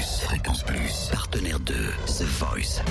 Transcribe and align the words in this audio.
Fréquence 0.00 0.62
Plus, 0.62 1.08
partenaire 1.12 1.60
de 1.60 1.74
The 2.06 2.22
Voice. 2.22 2.82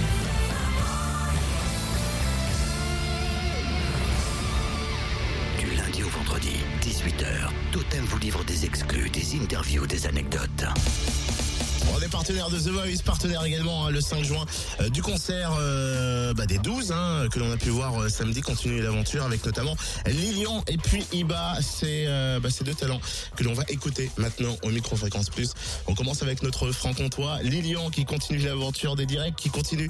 Du 5.57 5.75
lundi 5.75 6.03
au 6.03 6.09
vendredi, 6.09 6.51
18h, 6.81 7.49
Totem 7.71 8.03
vous 8.05 8.19
livre 8.19 8.43
des 8.43 8.65
exclus, 8.65 9.09
des 9.09 9.35
interviews, 9.35 9.87
des 9.87 10.05
anecdotes. 10.05 10.65
On 11.95 12.01
est 12.01 12.07
partenaire 12.07 12.49
de 12.49 12.59
The 12.59 12.67
Voice, 12.67 13.01
partenaire 13.03 13.43
également 13.43 13.85
hein, 13.85 13.91
le 13.91 14.01
5 14.01 14.23
juin 14.23 14.45
euh, 14.79 14.89
du 14.89 15.01
concert 15.01 15.51
euh, 15.59 16.33
bah, 16.33 16.45
des 16.45 16.59
12 16.59 16.91
hein, 16.91 17.27
que 17.31 17.39
l'on 17.39 17.51
a 17.51 17.57
pu 17.57 17.69
voir 17.69 17.99
euh, 17.99 18.09
samedi 18.09 18.41
continuer 18.41 18.81
l'aventure 18.81 19.23
avec 19.23 19.43
notamment 19.45 19.75
Lilian 20.05 20.63
et 20.67 20.77
puis 20.77 21.03
Iba. 21.13 21.55
C'est 21.61 22.05
euh, 22.07 22.39
bah, 22.39 22.49
ces 22.49 22.63
deux 22.63 22.73
talents 22.73 23.01
que 23.35 23.43
l'on 23.43 23.53
va 23.53 23.63
écouter 23.69 24.11
maintenant 24.17 24.55
au 24.63 24.69
Microfréquence 24.69 25.29
Plus. 25.29 25.53
On 25.87 25.95
commence 25.95 26.21
avec 26.21 26.43
notre 26.43 26.71
franc-comtois 26.71 27.39
Lilian 27.41 27.89
qui 27.89 28.05
continue 28.05 28.39
l'aventure 28.39 28.95
des 28.95 29.05
directs, 29.05 29.35
qui 29.35 29.49
continue 29.49 29.89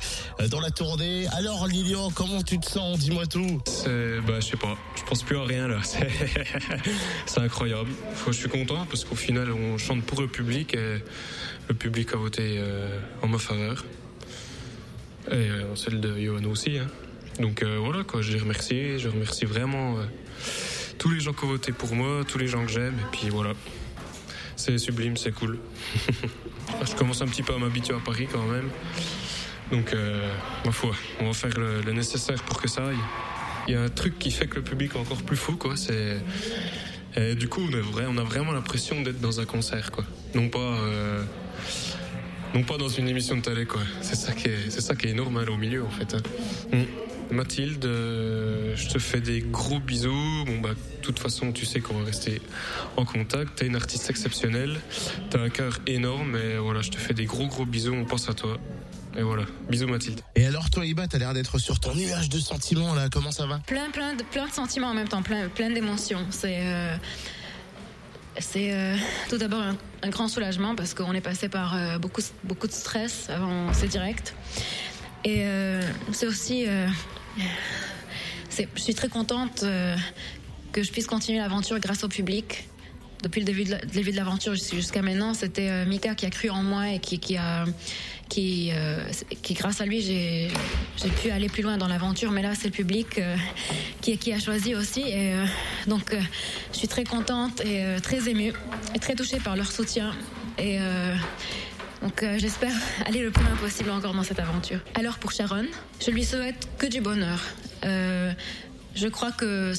dans 0.50 0.62
la 0.62 0.72
tournée. 0.72 1.28
Alors 1.34 1.68
Lilian, 1.68 2.12
comment 2.12 2.44
tu 2.44 2.60
te 2.60 2.70
sens? 2.70 3.00
Dis-moi 3.00 3.26
tout. 3.26 3.62
Bah, 3.86 4.40
je 4.40 4.46
sais 4.46 4.58
pas, 4.58 4.78
je 4.96 5.04
pense 5.04 5.24
plus 5.24 5.38
à 5.38 5.44
rien 5.44 5.68
là. 5.68 5.78
C'est, 7.26 7.40
incroyable. 7.40 7.90
Je 8.28 8.32
suis 8.32 8.50
content 8.50 8.86
parce 8.90 9.04
qu'au 9.04 9.16
final, 9.16 9.52
on 9.52 9.78
chante 9.78 10.04
pour 10.04 10.22
le 10.22 10.28
public 10.28 10.74
et 10.74 11.02
le 11.70 11.76
public 11.76 11.89
a 12.14 12.18
voté 12.18 12.56
euh, 12.58 13.00
en 13.22 13.28
ma 13.28 13.38
faveur. 13.38 13.86
Et 15.32 15.36
euh, 15.36 15.76
celle 15.76 16.00
de 16.00 16.18
Johan 16.20 16.44
aussi. 16.46 16.78
Hein. 16.78 16.88
Donc 17.40 17.62
euh, 17.64 17.78
voilà, 17.80 18.04
quoi, 18.04 18.22
je 18.22 18.34
les 18.34 18.40
remercie. 18.40 19.00
Je 19.00 19.10
remercie 19.10 19.46
vraiment 19.46 19.98
tous 20.98 21.10
les 21.10 21.20
gens 21.20 21.34
qui 21.34 21.46
ont 21.46 21.50
voté 21.50 21.72
pour 21.72 21.96
moi, 21.96 22.24
tous 22.28 22.38
les 22.38 22.48
gens 22.48 22.66
que 22.66 22.72
j'aime. 22.72 22.96
Et 22.96 23.18
puis 23.18 23.30
voilà, 23.30 23.54
c'est 24.56 24.78
sublime, 24.78 25.18
c'est 25.18 25.32
cool. 25.32 25.60
je 26.86 26.96
commence 26.96 27.22
un 27.22 27.28
petit 27.28 27.44
peu 27.44 27.54
à 27.54 27.58
m'habituer 27.58 27.96
à 27.96 28.00
Paris 28.00 28.28
quand 28.32 28.46
même. 28.46 28.70
Donc, 29.72 29.96
ma 30.66 30.72
foi, 30.72 30.96
on 31.20 31.28
va 31.28 31.34
faire 31.34 31.56
le, 31.60 31.82
le 31.82 31.92
nécessaire 31.94 32.42
pour 32.44 32.60
que 32.60 32.68
ça 32.68 32.88
aille. 32.88 32.98
Il 33.68 33.76
y 33.76 33.78
a 33.78 33.84
un 33.84 33.90
truc 33.90 34.18
qui 34.18 34.32
fait 34.32 34.48
que 34.48 34.56
le 34.56 34.64
public 34.64 34.94
est 34.96 35.00
encore 35.00 35.22
plus 35.22 35.38
fou, 35.38 35.56
quoi. 35.56 35.78
C'est 35.78 36.18
et 37.16 37.36
du 37.36 37.48
coup, 37.48 37.62
on, 37.62 37.72
est 37.72 37.82
vrai, 37.82 38.06
on 38.08 38.18
a 38.18 38.24
vraiment 38.24 38.52
l'impression 38.52 39.02
d'être 39.02 39.20
dans 39.20 39.40
un 39.40 39.46
concert, 39.46 39.92
quoi. 39.92 40.04
Non 40.36 40.50
pas, 40.50 40.60
euh, 40.60 41.24
non 42.54 42.64
pas 42.64 42.78
dans 42.78 42.90
une 42.90 43.08
émission 43.08 43.36
de 43.38 43.42
télé, 43.42 43.66
quoi. 43.66 43.82
C'est 44.02 44.16
ça 44.16 44.34
qui 44.34 44.48
est, 44.48 44.70
c'est 44.70 44.82
ça 44.82 44.96
qui 44.96 45.08
est 45.08 45.12
énorme 45.12 45.44
là, 45.44 45.52
au 45.52 45.58
milieu, 45.58 45.84
en 45.84 45.90
fait. 45.90 46.14
hein. 46.14 46.22
Mm. 46.78 47.10
Mathilde, 47.32 47.86
euh, 47.86 48.76
je 48.76 48.90
te 48.90 48.98
fais 48.98 49.22
des 49.22 49.42
gros 49.42 49.80
bisous. 49.80 50.46
Bon 50.48 50.60
bah, 50.62 50.70
de 50.70 51.02
toute 51.04 51.20
façon, 51.20 51.52
tu 51.52 51.66
sais 51.66 51.80
qu'on 51.80 51.94
va 52.00 52.06
rester 52.06 52.42
en 52.98 53.06
contact. 53.06 53.58
T'es 53.58 53.68
une 53.68 53.76
artiste 53.76 54.10
exceptionnelle. 54.10 54.80
T'as 55.30 55.40
un 55.40 55.50
cœur 55.50 55.80
énorme. 55.86 56.36
Et 56.36 56.58
voilà, 56.58 56.82
je 56.82 56.90
te 56.90 56.98
fais 56.98 57.14
des 57.14 57.26
gros 57.26 57.46
gros 57.48 57.66
bisous. 57.66 57.94
On 57.94 58.06
pense 58.06 58.30
à 58.30 58.34
toi. 58.34 58.58
Et 59.18 59.24
voilà, 59.24 59.44
bisous 59.70 59.88
Mathilde. 59.88 60.22
Et 60.36 60.46
alors 60.46 60.70
toi 60.70 60.86
Iba, 60.86 61.08
t'as 61.08 61.18
l'air 61.18 61.34
d'être 61.34 61.58
sur 61.58 61.80
ton 61.80 61.96
nuage 61.96 62.30
de 62.30 62.40
sentiments 62.40 62.94
là, 62.94 63.10
comment 63.12 63.32
ça 63.32 63.48
va? 63.48 63.60
Plein, 63.66 63.90
plein 63.90 64.14
de, 64.16 64.24
plein 64.24 64.48
de 64.48 64.52
sentiments 64.52 64.90
en 64.90 64.94
même 64.94 65.08
temps, 65.08 65.24
plein, 65.24 65.50
plein 65.50 65.72
d'émotions. 65.72 66.26
C'est, 66.30 66.60
euh, 66.62 66.96
c'est 68.38 68.72
euh, 68.72 68.96
tout 69.30 69.38
d'abord 69.38 69.62
un, 69.62 69.76
un 70.04 70.10
grand 70.10 70.28
soulagement 70.28 70.76
parce 70.76 70.94
qu'on 70.94 71.14
est 71.14 71.22
passé 71.22 71.50
par 71.50 71.76
euh, 71.76 71.98
beaucoup, 71.98 72.22
beaucoup 72.44 72.68
de 72.68 72.72
stress 72.72 73.30
avant 73.30 73.74
ces 73.74 73.88
directs. 73.88 74.34
Et 75.26 75.40
euh, 75.40 75.82
c'est 76.14 76.28
aussi, 76.28 76.66
euh, 76.68 76.88
c'est, 78.50 78.70
je 78.76 78.82
suis 78.82 78.94
très 78.96 79.10
contente 79.10 79.64
euh, 79.64 79.96
que 80.72 80.84
je 80.84 80.92
puisse 80.92 81.08
continuer 81.08 81.40
l'aventure 81.40 81.80
grâce 81.80 82.04
au 82.04 82.08
public. 82.08 82.70
Depuis 83.24 83.42
le 83.42 83.46
début 83.46 83.64
de, 84.12 84.16
l'aventure 84.16 84.54
jusqu'- 84.54 84.76
jusqu'à 84.76 85.02
maintenant, 85.02 85.34
c'était 85.34 85.70
euh, 85.70 85.86
Mika 85.86 86.16
qui 86.16 86.26
a 86.26 86.30
cru 86.30 86.50
en 86.50 86.64
moi 86.64 86.90
et 86.90 87.00
qui, 87.00 87.20
qui 87.20 87.36
a, 87.36 87.66
qui, 88.30 88.70
euh, 88.72 89.04
qui 89.42 89.56
grâce 89.56 89.82
à 89.82 89.86
lui, 89.86 90.02
j'ai, 90.02 90.50
pu 91.22 91.32
aller 91.32 91.50
plus 91.50 91.64
loin 91.64 91.78
dans 91.78 91.88
l'aventure. 91.88 92.32
Mais 92.32 92.42
là, 92.42 92.54
c'est 92.56 92.68
le 92.68 92.74
public 92.74 93.18
euh, 93.18 93.36
qui, 94.02 94.18
qui 94.18 94.32
a 94.32 94.40
choisi 94.40 94.76
aussi. 94.76 95.02
Et 95.02 95.34
euh, 95.34 95.46
donc, 95.88 96.16
je 96.72 96.78
suis 96.78 96.88
très 96.88 97.04
contente 97.04 97.62
et 97.66 97.98
très 98.02 98.30
émue 98.30 98.54
et 98.96 99.00
très 99.00 99.16
touchée 99.16 99.40
par 99.40 99.58
leur 99.58 99.72
soutien. 99.72 100.14
Et 100.58 100.78
donc, 102.02 102.26
j'espère 102.38 102.74
aller 103.06 103.22
le 103.22 103.32
plus 103.32 103.44
loin 103.44 103.56
possible 103.56 103.90
encore 103.90 104.14
dans 104.14 104.24
cette 104.24 104.40
aventure. 104.40 104.80
Alors, 104.96 105.18
pour 105.18 105.32
Sharon, 105.32 105.66
je 106.06 106.12
lui 106.12 106.24
souhaite 106.24 106.68
que 106.78 106.86
du 106.86 107.02
bonheur. 107.02 107.42
Je 108.96 109.08
crois 109.08 109.32
que, 109.32 109.74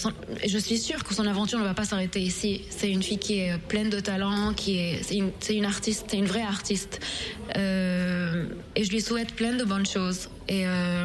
je 0.47 0.59
suis 0.59 0.79
sûre 0.79 1.05
que 1.05 1.15
son 1.15 1.27
aventure 1.27 1.59
ne 1.59 1.65
va 1.65 1.75
pas 1.75 1.85
s'arrêter 1.85 2.21
ici. 2.21 2.63
C'est 2.71 2.91
une 2.91 3.03
fille 3.03 3.19
qui 3.19 3.41
est 3.41 3.59
pleine 3.59 3.91
de 3.91 4.01
talent, 4.01 4.55
qui 4.55 4.79
est, 4.79 5.03
c'est 5.03 5.17
une, 5.17 5.31
c'est 5.41 5.57
une 5.57 5.65
artiste, 5.65 6.07
c'est 6.09 6.17
une 6.17 6.27
vraie 6.27 6.43
artiste. 6.43 7.01
Euh, 7.57 8.10
et 8.81 8.85
je 8.85 8.91
lui 8.91 9.03
souhaite 9.03 9.35
plein 9.35 9.53
de 9.53 9.63
bonnes 9.63 9.85
choses. 9.85 10.31
Et 10.49 10.67
euh, 10.67 11.05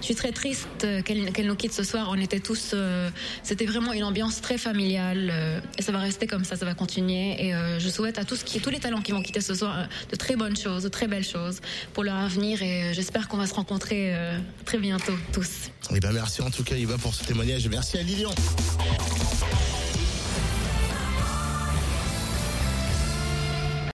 je 0.00 0.04
suis 0.04 0.14
très 0.14 0.32
triste 0.32 0.68
qu'elle 1.02 1.32
qu'elle 1.32 1.46
nous 1.46 1.56
quitte 1.56 1.72
ce 1.72 1.82
soir. 1.82 2.08
On 2.10 2.20
était 2.20 2.40
tous, 2.40 2.72
euh, 2.74 3.08
c'était 3.42 3.64
vraiment 3.64 3.94
une 3.94 4.04
ambiance 4.04 4.42
très 4.42 4.58
familiale. 4.58 5.30
euh, 5.32 5.60
et 5.78 5.82
ça 5.82 5.92
va 5.92 5.98
rester 5.98 6.26
comme 6.26 6.44
ça, 6.44 6.56
ça 6.56 6.66
va 6.66 6.74
continuer. 6.74 7.42
Et 7.42 7.54
je 7.78 7.88
souhaite 7.88 8.18
à 8.18 8.24
tous, 8.24 8.44
tous 8.44 8.70
les 8.70 8.80
talents 8.80 9.00
qui 9.00 9.12
vont 9.12 9.22
quitter 9.22 9.40
ce 9.40 9.54
soir 9.54 9.88
de 10.10 10.16
très 10.16 10.36
bonnes 10.36 10.58
choses, 10.58 10.82
de 10.82 10.88
très 10.90 11.06
belles 11.06 11.24
choses 11.24 11.60
pour 11.94 12.04
leur 12.04 12.16
avenir. 12.16 12.62
Et 12.62 12.92
j'espère 12.92 13.28
qu'on 13.28 13.38
va 13.38 13.46
se 13.46 13.54
rencontrer 13.54 14.14
très 14.66 14.76
bientôt 14.76 15.14
tous. 15.32 15.70
Eh 15.94 16.00
ben 16.00 16.12
merci 16.12 16.42
en 16.42 16.50
tout 16.50 16.64
cas 16.64 16.76
Iba 16.76 16.98
pour 16.98 17.14
ce 17.14 17.24
témoignage 17.24 17.64
et 17.64 17.70
merci 17.70 17.96
à 17.96 18.02
Lilian. 18.02 18.34